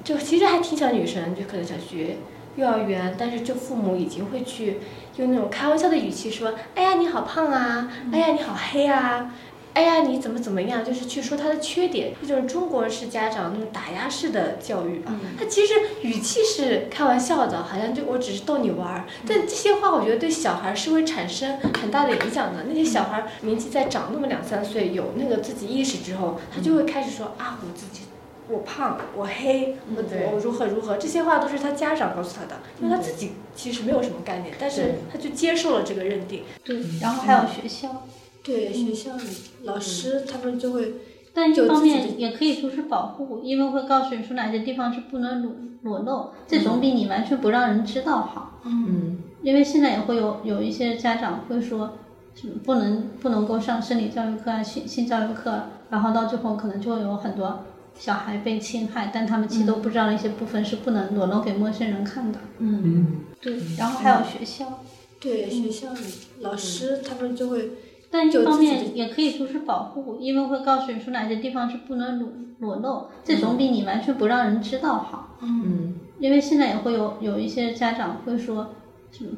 [0.02, 2.16] 就其实还挺小女生，就可能小学、
[2.56, 4.78] 幼儿园，但是就父母已经会去
[5.16, 7.90] 用那种开玩笑的语气说：“哎呀，你好胖啊！
[8.12, 9.32] 哎呀，你好黑啊！
[9.74, 15.20] 哎呀，你怎么怎么样？”就是去说他的缺点，一种中国式家长那种打压式的教育嗯。
[15.38, 22.64] 他其实语气是开玩笑的，好像就我只是逗你玩儿，但这些话我觉得对小孩是会产生很大的影响的。
[22.68, 28.02] 那些小孩年纪再长那么两三岁，有那个自己意识之后，他就会开始说啊，我自己。
[28.48, 36.42] 我胖，我黑，我我如何如何，这些话都是他家长告诉他的，因为他自己其实没有什么概念，但是他就接受了这个认定。
[36.62, 38.04] 对，然后还有学校，
[38.42, 39.22] 对，学校里
[39.62, 40.94] 老师他们就会，
[41.32, 45.52] 但一方面也可以说是保护，因为会告诉你说哪些地方是不能裸
[45.82, 48.60] 裸露，这总比你完全不让人知道好。
[48.64, 51.92] 嗯，因为现在也会有有一些家长会说，
[52.34, 57.64] 什么不能不能够上生理教育课啊、性性教育课，然后到最后可能就会有很多。
[57.94, 62.38] 小孩被侵害，但他们其实都不知道那些部分是不能裸露给陌生人看的。
[62.56, 63.58] 嗯，对。
[63.76, 64.80] 然后还有学校，
[65.20, 66.00] 对学校里
[66.40, 67.72] 老师他们就会，
[68.12, 75.38] 但一方面也可以说是保护，因为会告诉你说哪些地方是不能裸裸露，这总比你完全不让人知道好。
[75.42, 75.94] 嗯。
[76.20, 78.74] 因为现在也会有有一些家长会说，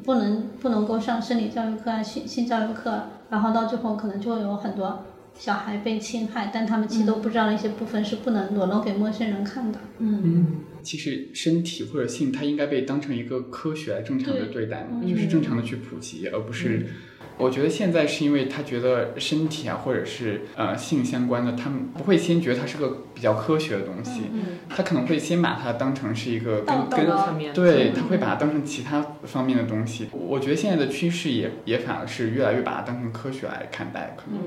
[0.03, 5.03] 不能不能够上生理教育课啊、性性教育课，然后到最后可能就会有很多。
[5.37, 9.77] 小孩被侵害，但他们其实都不知道那些部分是不能裸露给陌生人看的。
[9.97, 16.87] 嗯，其实身体或者性，它应该被当成一个科学来正常的对待，就是正常的去普及，而不是。
[17.37, 24.21] 我觉得现在是因为他觉得身体啊，或者是呃性相关的，他们不会先觉得它是个比较科学的东西，
[24.69, 30.07] 他可能会先把它当成是一个跟跟对，他会把它当成其他方面的东西。
[30.11, 34.39] 我觉得现在的趋势也也反而是越来越把它当成科学来看待，可能。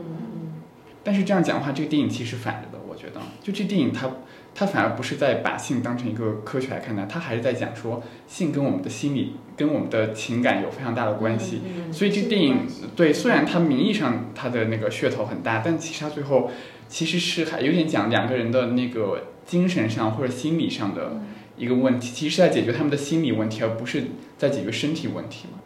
[1.04, 2.78] 但是这样讲的话，这个电影其实反着的。
[2.86, 4.10] 我觉得，就这电影它，
[4.58, 11.60] 它反而不是在把性当成一个科学来看待，他还是在讲说性跟我们的心理、跟我们的情感有非常大的关系。
[11.92, 12.66] 所以这电影
[12.96, 16.50] 对，虽然它名义上它的那个噱头很大，但其实它最后
[16.88, 21.20] 其实是还有点讲两个人的那个精神上或者心理上的
[21.56, 25.60] 一个问题，其实是在解决他们的心理问题，而不是在解决身体问题嘛。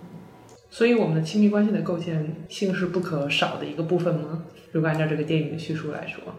[0.68, 4.44] 所以我们的亲密关系的构建，性是不可少的一个部分吗？
[4.72, 6.34] 如果按照这个电影的叙述来说，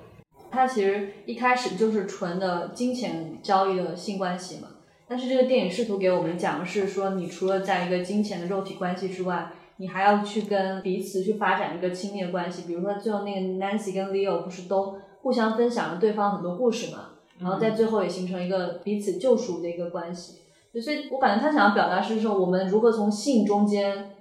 [0.54, 4.68] 它其实一开始就是纯的金钱交易的性关系嘛。
[5.08, 12.64] 但是这个电影试图给我们讲的是说，你除了在一个金钱的肉体关系之外，你还要去跟彼此去发展一个亲密的关系。
[12.68, 20.40] 比如说最后那个 Nancy 跟 Leo 不是都互相分享了对方很多故事嘛，然后在最后也形成一个彼此救赎的一个关系。
[20.82, 24.12] 所以我感觉他想要表达是说，我们如何从性中间。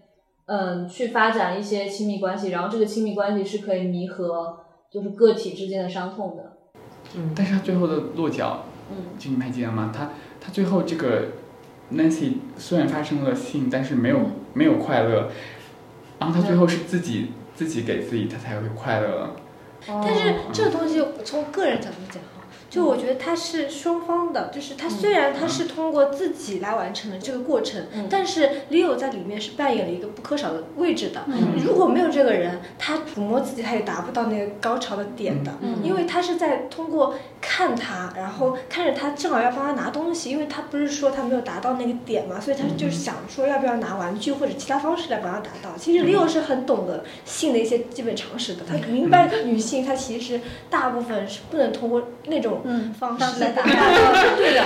[0.44, 4.58] 嗯，去发展一些亲密关系，然后这个亲密关系是可以弥合
[4.92, 6.58] 就是个体之间的伤痛的。
[7.14, 9.90] 嗯，但是他最后的落脚，嗯，就你们还记得吗？
[9.94, 11.28] 他他最后这个
[11.92, 14.20] Nancy 虽然发生了性，但是没有
[14.52, 15.30] 没有快乐，
[16.18, 19.34] 然后他最后是自己自己给自己，他才会快乐。
[19.86, 22.22] 但是这个东西从个人角度讲。
[22.72, 31.22] 就我觉得他是双方的，就是他虽然他是通过自己来完成的这个过程，但是 Leo 在里面是扮演了一个不可少的位置的。
[31.62, 35.52] 如果没有这个人，他抚摸自己他也达不到那个高潮的点的，
[35.84, 45.76] 因为他是在通过看他，然后看着他正好要帮他拿东西，因为他不是说他没有达到那个点嘛，所以他就是想说要不要拿玩具或者其他方式来帮他达到。
[45.76, 52.61] 其实 Leo 是很懂得性的一些基本常识的，他明白女性她其实大部分是不能通过那种。
[52.64, 53.72] 嗯，方式来 打架，
[54.36, 54.64] 对的，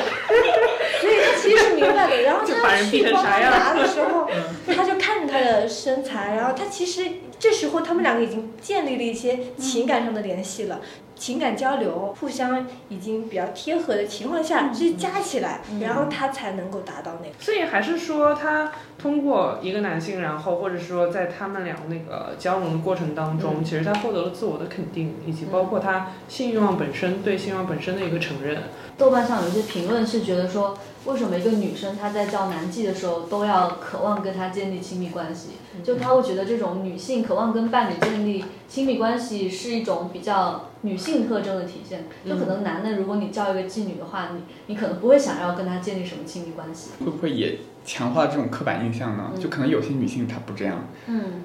[1.01, 2.23] 所以他其实是明白的。
[2.23, 4.29] 然后他去帮他拿的时候，
[4.75, 7.07] 他就看着他的身材，然后他其实
[7.39, 10.81] 这时候他们两个已经建立了一些情感上的联系了。
[11.17, 17.35] 情感交流，互相已经比较贴合的情况下，这加起来，然后他才能够达到那个。
[17.41, 28.65] 所以还是说，他通过一个男性，然后或者说在他们俩那个交融的过程当中，其实他获得了自我的肯定，以及包括他性欲望本身对性欲望本身的一个承认。
[28.99, 35.51] 豆瓣上有一些评论是觉得说，为什么一个女生她在叫男妓的时候都要渴望跟他建立亲密关系？
[35.83, 42.05] 就她会觉得这种女性渴望跟伴侣建立亲密关系是一种比较女性特征的体现。
[42.27, 46.91] 就可能男的，如果你叫一个妓女的话，你你可能不会想要跟他建立什么亲密关系。
[47.05, 49.33] 会不会也强化这种刻板印象呢？
[49.39, 50.89] 就可能有些女性她不这样。
[51.07, 51.43] 嗯，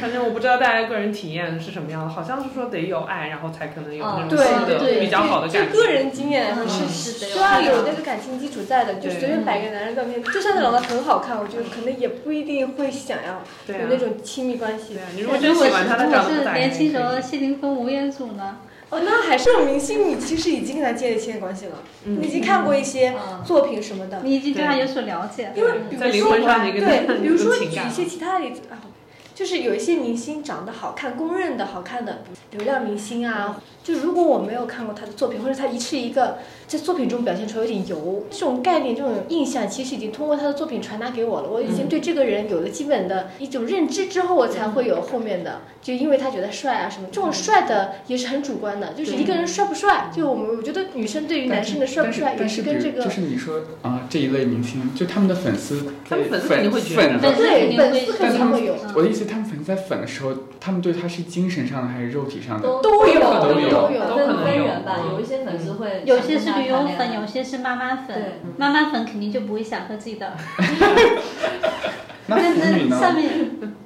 [0.00, 5.72] 反正我不知道大家个人体验是什么样的，好像是说得有爱，然后才可能有那种对新的对比较好的感觉。
[5.72, 13.42] 就个人经验来说嗯是是得有需要有那个感情基础在的，就对随便摆个男人照片，就算他长得很好看，我觉得可能也不一定会想要
[13.74, 15.02] 有那种亲密关系对。
[15.02, 18.58] 啊，你如果真喜欢他，他如果是长得不咋样年轻时候谢霆锋、吴彦祖呢？
[18.90, 21.72] 哦，那还是有明星，你其实已经跟他建立亲密关系了，
[22.06, 24.20] 嗯你已经看过一些嗯作品什么的。
[24.24, 25.52] 你已经对他有所了解。
[25.54, 28.80] 因为比在如说灵魂上对， 比如说举一些其他的例子啊，
[29.38, 41.48] 就是有一些明星长得好看，公认的好看的流量明星啊，就如果我没有看过他的作品，或者他一是一个在作品中表现出来有点油这种概念、这种印象，其实已经通过他的作品传达给我了。
[41.48, 58.74] 我已经对这个人有了基本的一种认知之后，我才会有后面的，就因为他觉得帅啊什么，这种帅的也是很主观的，就是一个人帅不帅，就我们我觉得女生对于男生的帅不帅也是跟这个就是你说啊、这一类明星，就他们的粉丝他们粉丝粉肯定会觉得粉粉丝肯对定会粉丝肯但他们定会有。
[58.96, 62.62] 我的意思，他们粉丝在粉的时候，他们对他是精神上的还是肉体上的？
[62.66, 68.40] 都都有有都有都有都可分能有分人吧，嗯有一些粉丝会有些是想跟旅游粉，有些是妈妈粉。
[68.56, 70.32] 妈妈粉肯定就不会想喝自己的。
[72.26, 72.88] 那腐女呢？
[72.90, 73.30] 那下面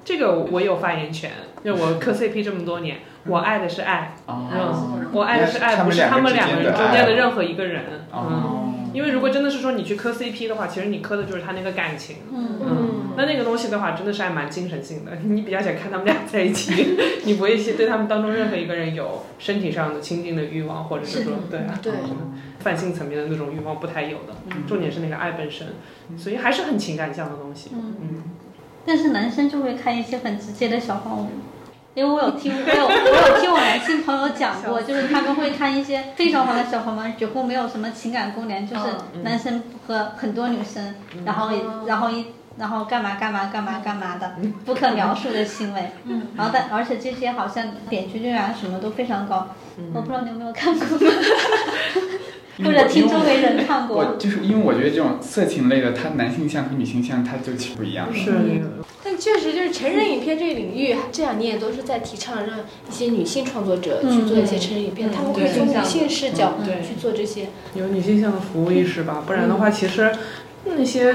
[0.05, 1.31] 这个我有发言权，
[1.65, 7.85] 就我磕 CP 这么多年，我爱的是爱，哦嗯，我爱的是爱，不是他们两个人中间的任何一个人。
[8.13, 12.17] 嗯，哦，因为如果真的是说你去磕 CP 的话，其实你磕的就是他那个感情。
[12.33, 15.13] 嗯，嗯，那那个东西的话，真的是还蛮精神性的。
[15.23, 21.93] 你比较想看他们俩在一起， 你不会去对他们当中任何一个人有身体上的亲近的欲望，或者是说对啊，对
[22.59, 24.35] 泛性层面的那种欲望不太有的。
[24.51, 25.69] 嗯重点是那个爱本身，
[26.17, 27.71] 所以还是很情感向的东西。
[27.73, 28.23] 嗯嗯，
[28.85, 31.29] 但是男生就会看一些很直接的小黄文。
[31.95, 38.83] 因为我有听，我有我有听我男性朋友讲过， 就是他们会看一些非常好的小黄文，几乎没有什么情感勾连，就是
[39.15, 39.23] 嗯。
[39.23, 41.51] 男生和很多女生，然后
[41.87, 42.27] 然后一
[42.59, 49.49] 然后干嘛干嘛干嘛干嘛的不可描述的行为，嗯，然后但而且这些好像点击率啊什么都非常高，
[49.95, 50.87] 我不知道你有没有看过，
[52.59, 54.17] 或者听周围人看过我过。
[54.17, 58.09] 就是因为我觉得这种色情类的，它男性向和女性向它就其实不一样。
[58.15, 58.33] 是
[59.05, 67.49] 但确实就是成人影片这个领域，这两年也都是在提倡让一些女性创作者去做一些成人影片，嗯他们可以从女性视角去做这些。
[67.75, 70.13] 有女性向的服务意识吧，不然的话，其实
[70.65, 71.15] 那些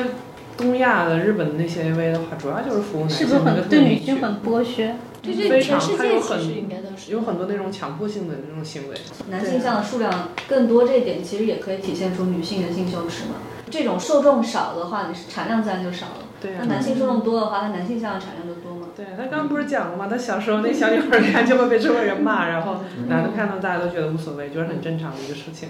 [0.57, 4.95] 东亚的、日本的那些 AV 的话，主要就是服务男是性的不是很对女性很剥削？
[5.21, 7.11] 对对，非常全世它有很界其实应该都是。
[7.11, 8.95] 有很多那种强迫性的那种行为。
[9.29, 13.35] 男性向的数量更多，这一点其实也可以体现出女性的性羞耻嘛。
[13.69, 16.26] 这种受众少的话，你是产量自然就少了。
[16.41, 18.87] 对啊那男性受众多的话，他男性向的产量就多嘛。
[18.95, 20.07] 对他刚刚不是讲了吗？
[20.09, 25.69] 他小时候那小女孩看就会被周围人骂， 然后男的看到大家都觉得无所谓，就是很正常的一个事情。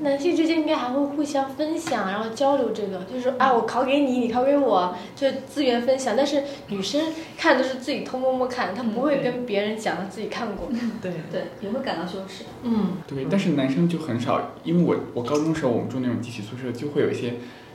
[0.00, 6.14] 男性之间应该还会互相分享，然后交流这个，就是说啊，我考给你，你考给我，就是资源分享。
[6.16, 7.00] 但是女生
[7.38, 10.68] 看都是自己偷摸摸看，她不会嗯跟别人讲她自己看过。
[11.00, 12.44] 对，对，也会感到羞耻。
[12.64, 17.34] 嗯，对，但是男生就很少，因为我我高中时候我们住那种集体宿舍，就会有一些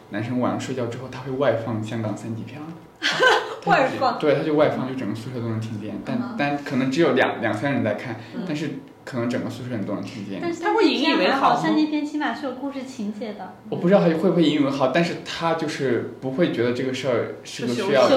[0.10, 2.60] 男生晚上睡觉之后他会外放香港三级片
[3.66, 8.70] 外放对，他就外放，就整个宿舍都能听见，但、嗯但可能只有两两三人在看，嗯但是
[9.04, 10.40] 可能整个宿舍人都能听见。
[10.42, 13.54] 但是他会引以为豪三级片起码是有故事情节的。
[13.70, 18.10] 我不知道他会不会引以为豪，但是他就是不会觉得这个事儿是个需要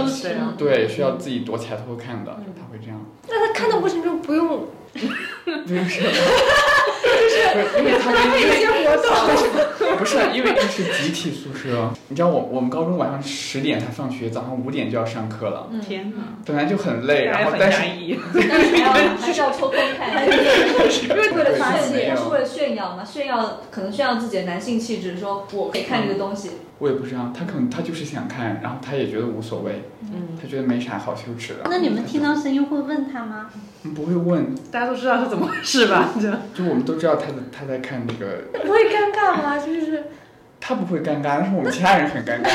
[0.57, 3.01] 对需要自己躲起来偷偷看的，他会这样。
[3.29, 4.67] 那他看的过程中不用不
[5.85, 6.03] 是
[7.79, 9.11] 因为他们一些活动。
[9.99, 17.81] 不是因为这是集体宿舍，你知道我我们高中晚上十点才放学，早上五点就要上课了，嗯，天哪，本来就很累，然后但是。
[18.33, 23.05] 但是还要还是要抽空看，因为为了是为了炫耀嘛？
[23.05, 26.51] 炫耀可能炫耀自己的男性气质，说我可以看这个东西。
[26.81, 31.61] 我也不知道，他可能他就是想看，然后他也觉得无所谓，嗯，他觉得没啥好羞耻的。
[31.67, 33.51] 那你们听到声音会问他吗？
[33.95, 36.09] 不会问，大家都知道是怎么回事吧？
[36.19, 39.59] 就就我们都知道他在他在看那个，不会尴尬吗？
[39.59, 40.05] 就是
[40.59, 42.49] 他不会尴尬，但是我们其他人很尴尬。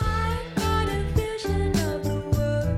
[0.00, 2.68] I've got a vision of the world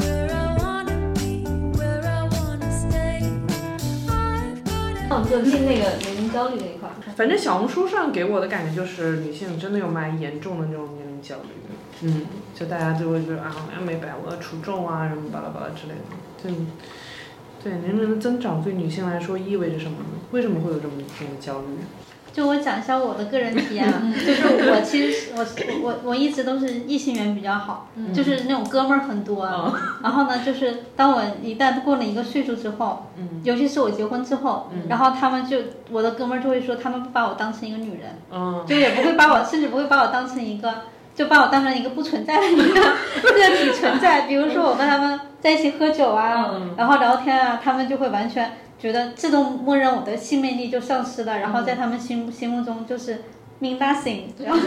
[0.00, 1.44] where I wanna be,
[1.76, 3.20] where I wanna stay.
[4.08, 5.82] I've got 那我们就听那个
[6.34, 6.94] 焦虑那一块儿。
[7.16, 11.48] 反正小红书上给我的感觉就是女性真的有蛮严重的那种年龄焦虑。
[12.02, 16.02] 嗯，就大家就会觉得啊，我要美白，我要除皱啊，什么巴拉巴拉之类的。
[16.42, 16.50] 就
[17.62, 20.04] 对年龄的增长对女性来说意味着什么呢？
[20.32, 21.66] 为什么会有这么重的焦虑？
[22.34, 25.46] 就我讲一下我的个人体验啊， 就是我其实我
[25.82, 29.46] 我我一直都是异性缘比较好，就是那种哥们儿很多。
[30.02, 33.06] 然后呢，就是当我一旦过了一个岁数之后，
[33.44, 35.58] 尤其是我结婚之后，然后他们就
[35.92, 40.74] 我的哥们儿就会说，他们不把我当成一个女人，嗯，就也不会把我，甚至不会把我当成一个，
[41.14, 42.74] 就把我当成一个不存在的一个
[43.22, 44.22] 个体存在。
[44.22, 48.50] 比如说我跟他们在一起喝酒啊，然后聊天啊，他们就会完全
[48.84, 53.22] 觉得自动默认我的性魅力就丧失了，然后在他们心心目中就是
[53.60, 54.60] nothing，然后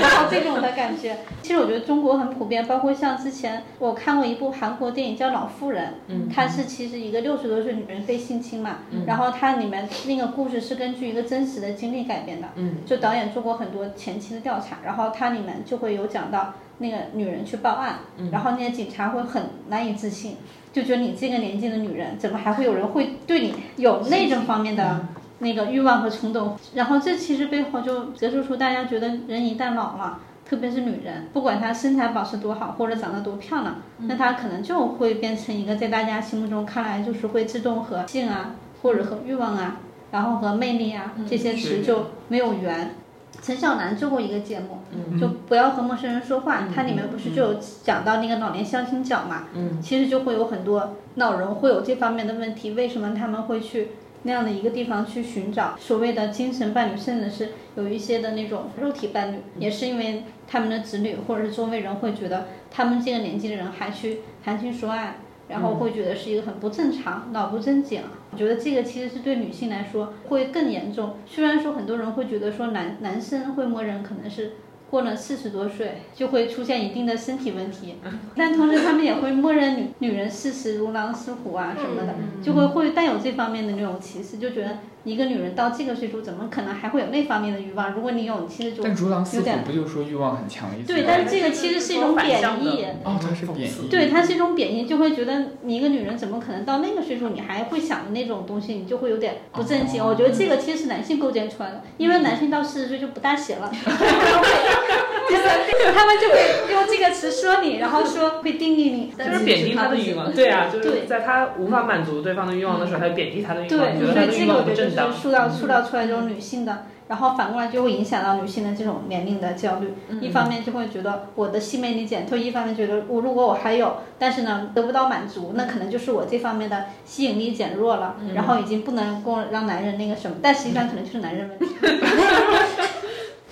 [0.00, 1.16] 然后这种的感觉。
[1.42, 20.36] 其实我觉得中国很普遍，包括像之前我看过一部韩国电影叫《老妇人》，嗯，它是其实一个六十多岁女人被性侵嘛，然后它里面那个故事是根据一个真实的经历改编的，嗯，就导演做过很多前期的调查，然后它里面就会有讲到那个女人去报案，然后那些警察会很难以置信，
[20.72, 25.06] 就觉得你这个年纪的女人，怎么还会有人会对你有那种方面的
[25.42, 26.56] 那个欲望和冲动？
[26.74, 30.20] 然后这其实背后就折射出大家觉得人一旦老了。
[30.44, 39.78] 特别是女人，不管她身材保持多好，或者长得多漂亮，那她可能就会变成一个在大家心目中看来就是会自动和性啊，或者和欲望啊，
[40.10, 42.96] 然后和魅力啊这些词就没有缘。
[43.40, 44.80] 陈小南做过一个节目，
[45.18, 49.44] 就不要和陌生人说话，它里面不是就有讲到那个老年相亲角嘛？
[49.54, 53.92] 嗯，其实就会有很多老人会有这方面的问题，为什么他们会去
[54.24, 65.16] 那样的一个地方去寻找所谓的精神伴侣，甚至是有一些的那种肉体伴侣，也是因为他们的子女或者是周围人会觉得他们这个年纪的人还去谈情说爱，
[65.48, 68.02] 然后会觉得是一个很不正常、脑不正经。
[68.30, 71.16] 我觉得这个其实是对女性来说会更严重。
[71.26, 74.52] 虽然说很多人会觉得说男男生会默认可能是。
[74.92, 77.94] 过了四十多岁就会出现一定的身体问题，
[78.36, 87.92] 但同时他们也会默认女女人四十如狼似虎啊什么的，就会会带有这方面的那种歧视，就觉得一个女人到这个岁数怎么可能还会有那方面的欲望？
[87.92, 90.98] 如果你有，你其实就但如狼似虎有点不就说欲望很强的意思吗？
[90.98, 92.86] 对，但是这个其实是一种贬义。
[93.02, 93.88] 哦，它是贬义。
[93.90, 100.04] 对，它是一种贬义，就会觉得你一个女人怎么可能到那个岁数，你还会想的那种东西，你就会有点不正经。
[100.04, 103.70] 我觉得这个其实是男性构建出来的，因为男性到四十岁就不大写了，
[105.32, 110.32] 就是他们就会用这个词说你，然后说会定义你，就是贬低他的欲望。
[110.32, 115.12] 对啊，就是在他无法满足对方的欲望的时候，他就贬低他的欲，望，觉得所以这他的欲望不个我觉得就是正当。
[115.12, 119.94] 塑造塑造出来这种女性的，然后反过来就会影响到女性的这种年龄的焦虑。
[120.20, 131.66] 一方面就会觉得我的性魅力减退，一方面觉得我如果我还有，但是呢得不到满足，那可能就是我这方面的吸引力减弱了，然后已经不能够让男人那个什么，但实际上可能就是男人问题。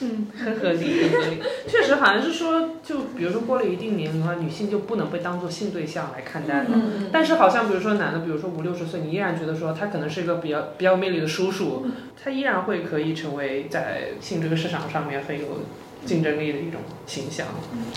[0.01, 1.42] 很合理，很合理。
[1.68, 6.68] 确实，好像是说，就比如说过了一定年龄的话，女性就不能被当做性对象来看待了。
[7.12, 11.86] 但是，好像比如说男的，比如说五六十岁，你依然觉得说他可能是一个比较比较有魅力的叔叔，
[12.22, 15.46] 他依然会可以成为在性这个市场上面很有
[16.07, 17.46] 竞争力的一种形象。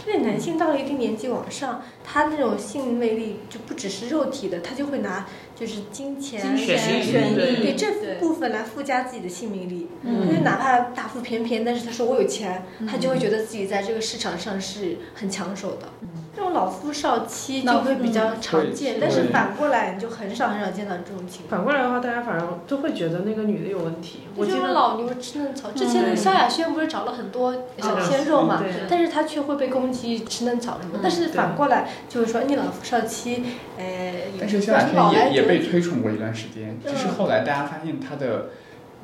[0.05, 5.25] 因为男性到了一定年纪往上，他那种性魅力就不只是肉体的，他就会拿
[5.55, 9.87] 就是金钱、金钱权对对这部分来附加自己的性命力。
[10.03, 15.87] 嗯因为哪怕大腹便便，但是他说我有钱，他就会觉得自己在这个市场上是很抢手的。
[16.35, 21.49] 这种老夫少妻就会比较常见，嗯但是反过来你就很少很少见到这种情况。
[21.49, 24.21] 反过来的话，大家反而都会觉得那个女的有问题。
[24.35, 25.69] 我觉得老牛吃嫩草。
[25.71, 30.99] 之前对萧亚轩不是找了很多小嗯鲜肉嘛，但是他却会被攻击吃嫩草什么。
[31.03, 33.43] 但是反过来就是说，你老夫少妻，
[33.77, 38.49] 呃，但是萧亚轩被推崇过一段时间，只是后来大家发现他的，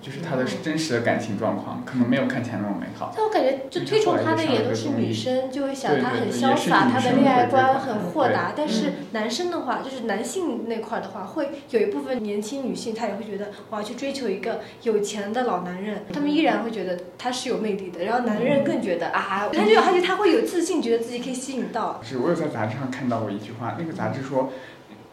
[0.01, 3.11] 就是他的真实的感情状况可能没有看起来那么美好。
[3.15, 8.53] 但我感觉，就推崇他的也都是女生，就会想他很潇洒，他的恋爱观很豁达。
[8.55, 18.05] 但是男生的话，就是男性那块儿的话，会有一部分年轻女性，她也会觉得我要去追求一个有钱的老男人，他们依然会觉得他是有魅力的。
[18.05, 21.99] 然后男人更觉得啊，他就而且他会有自信，觉得自己可以吸引到。
[22.01, 24.51] 是我有在杂志上看到过一句话，那个杂志说，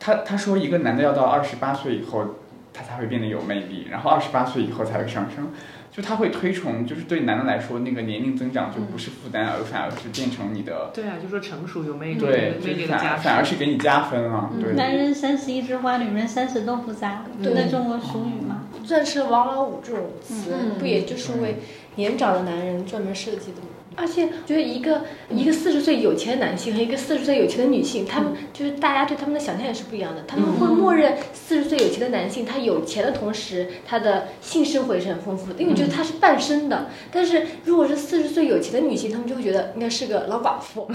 [0.07, 2.25] 他他说一个男的要到二十八岁以后，
[2.73, 5.49] 他才会变得有魅力，然后二十八岁以后才会上升。
[5.91, 13.45] 就他会推崇，就是对男的来说，那个年龄增长就不是负担，而反而是变成你的，对啊，就说成熟有魅力，对，魅就是反力的加反而。
[13.45, 14.75] 是给你加分啊，对。
[14.75, 18.67] 男人三十一枝花，女人三十豆腐渣，对那中国俗语嘛。
[18.85, 21.57] 钻石王老五这种词，嗯不也就是为
[21.97, 23.69] 年长的男人专门设计的吗？
[23.97, 30.25] 而且觉得一个一个四十岁有钱的男性和一个四十岁有钱的女性，他们就是大家对他们的想象也是不一样的。
[30.27, 36.91] 他们会默认四十岁有钱的男性，他有钱的同时，他的性生活也是很丰富的，因为觉得他是半生的。
[37.11, 40.89] 但是如果是四十岁有钱的女性，他们就会觉得应该是个老寡妇，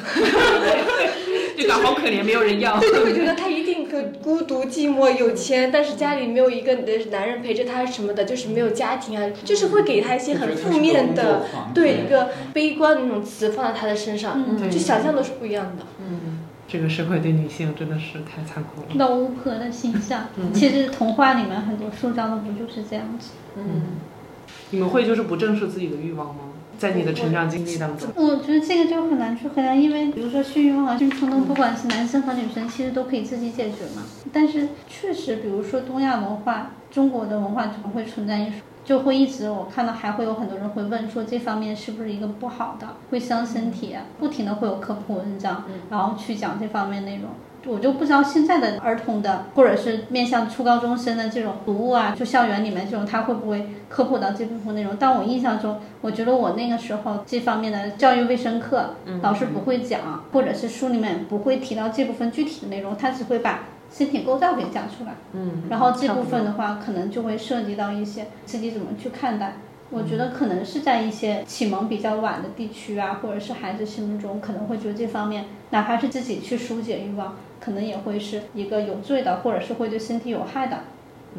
[1.58, 2.80] 这个好可怜，没有人要。
[2.80, 6.74] 对，就会觉得他一定个孤独、寂寞、有钱，但是家里没有一个
[7.12, 15.84] 男人陪着他什么的，就是没有家庭啊，就是会给他一些很负面的，对一个悲观的那种词放在他的身上，嗯就想象都是不一样的。
[16.00, 18.88] 嗯，这个社会对女性真的是太残酷了。
[18.96, 23.32] 老巫婆的形象，嗯其实童话里面很多塑造的不就是这样子？
[23.58, 23.82] 嗯，
[24.70, 26.42] 你们会就是不正视自己的欲望吗？
[26.82, 34.02] 在你的成长经历当中，我觉得这个就很难去衡量，因为比如说性欲望、性冲动，不管是男生和女生，其实都可以自己解决嘛。
[34.34, 38.54] 但是确实，比如说东亚文化、中国的文化总会存在一种，
[38.84, 47.30] 就会一直我看到还会有很多人会问说这方面是不是一个不好的，会伤身体，不停的会有科普文章，然后去讲这方面内容。
[47.66, 54.96] 我就不知道现在的儿童的，或者是面向初高中生的这种读物啊，就校园里面这种，他会不会科普到这部分内容？
[55.00, 63.60] 但我印象中，我觉得我那个时候这方面的教育卫生课，老师不会讲，或者是书里面不会提到这部分具体的内容，他只会把
[63.94, 65.14] 身体构造给讲出来。
[65.34, 69.58] 嗯，然后这部分的话，可能就会涉及到一些自己怎么去看待。
[69.94, 80.80] 我觉得可能是在一些启蒙比较晚的地区啊，或者是孩子心目中可能会觉得这方面，哪怕是自己去疏解欲望，可能也会是一个有罪的，或者是会对身体有害的。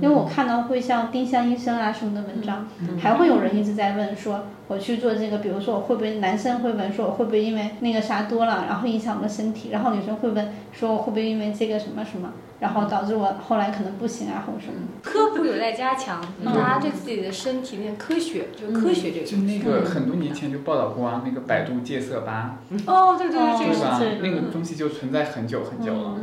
[0.01, 2.67] 因为我看到会像丁香医生啊什么的文章，
[3.01, 14.75] 还会有人一直在问说，我去做这个，比如说我会不会男生会问说我会不会因为那个啥多了，然后影响我的身体，然后女生会问说我会不会因为这个什么什么，然后导致我后来可能不行啊或者什么。
[15.03, 19.37] 科普有待加强，大家对自己的身体那科学，就科学这个就。
[19.39, 24.31] 那个很多年前就报道过啊，那个百度戒色吧，哦，对对对，这个是对吧对？
[24.31, 26.17] 那个东西就存在很久很久了。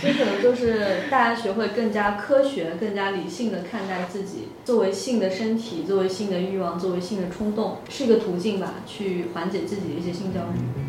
[0.00, 10.87] 所以可能就是大家学会更加科学、更加理性的看待自己作为性的身体、作为性的欲望、作为性的冲动，是一个途径吧，去缓解自己的一些性焦虑。